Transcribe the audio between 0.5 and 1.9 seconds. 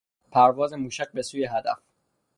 موشک به سوی هدف